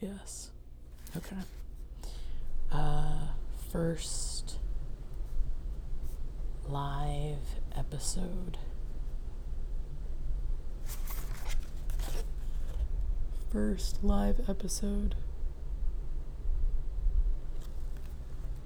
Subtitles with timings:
[0.00, 0.50] Yes.
[1.16, 1.36] Okay.
[2.70, 3.28] Uh,
[3.72, 4.58] first
[6.68, 8.58] live episode.
[13.50, 15.14] First live episode.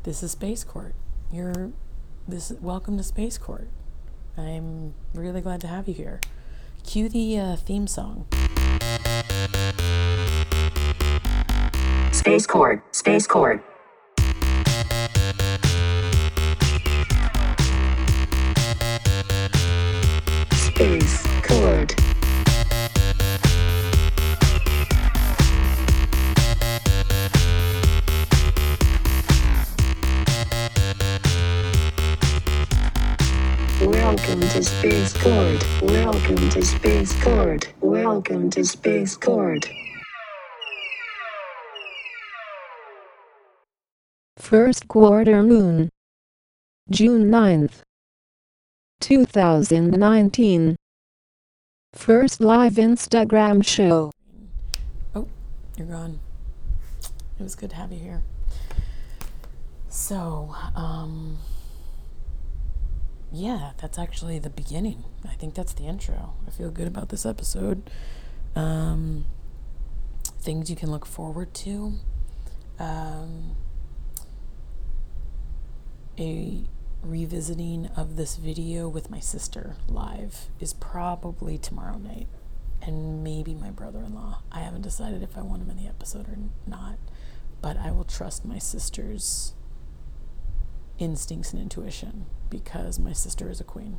[0.03, 0.95] This is Space Court.
[1.33, 1.71] You're
[2.27, 3.69] this welcome to Space Court.
[4.37, 6.21] I'm really glad to have you here.
[6.83, 8.27] Cue the uh, theme song.
[12.13, 13.63] Space Court, Space Court.
[20.53, 21.95] Space Court.
[33.81, 35.67] Welcome to Space Court.
[35.83, 37.73] Welcome to Space Court.
[37.81, 39.69] Welcome to Space Court.
[44.37, 45.91] First quarter moon.
[46.91, 47.83] June 9th.
[49.01, 50.77] 2019.
[51.95, 54.13] First live Instagram show.
[55.15, 55.29] Oh,
[55.77, 56.21] you're gone.
[57.39, 58.23] It was good to have you here.
[59.89, 61.39] So, um,
[63.33, 65.05] yeah, that's actually the beginning.
[65.25, 66.35] I think that's the intro.
[66.47, 67.91] I feel good about this episode.
[68.55, 69.25] Um,
[70.41, 71.95] things you can look forward to.
[72.79, 73.57] Um,
[76.21, 76.65] a
[77.03, 82.29] revisiting of this video with my sister live is probably tomorrow night
[82.83, 84.43] and maybe my brother-in-law.
[84.53, 86.99] I haven't decided if i want him in the episode or not
[87.63, 89.55] but i will trust my sister's
[90.99, 93.97] instincts and intuition because my sister is a queen.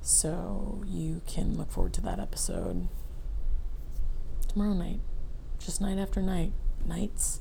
[0.00, 2.88] So you can look forward to that episode
[4.48, 5.00] tomorrow night
[5.58, 6.52] just night after night
[6.86, 7.40] nights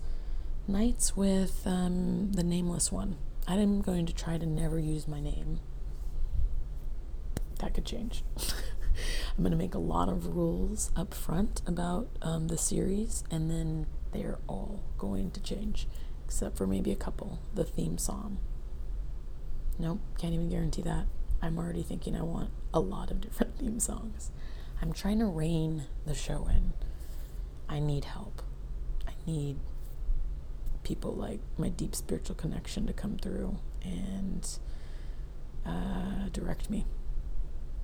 [0.67, 3.17] nights with um, the nameless one.
[3.47, 5.59] I'm going to try to never use my name.
[7.59, 8.23] That could change.
[9.37, 13.49] I'm going to make a lot of rules up front about um, the series, and
[13.49, 15.87] then they're all going to change,
[16.25, 17.39] except for maybe a couple.
[17.53, 18.37] The theme song.
[19.79, 21.05] Nope, can't even guarantee that.
[21.41, 24.31] I'm already thinking I want a lot of different theme songs.
[24.81, 26.73] I'm trying to rein the show in.
[27.69, 28.41] I need help.
[29.07, 29.57] I need
[30.83, 34.47] people like my deep spiritual connection to come through and
[35.65, 36.85] uh, direct me.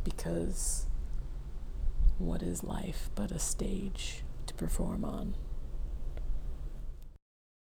[0.04, 0.88] Because
[2.18, 5.36] what is life but a stage to perform on?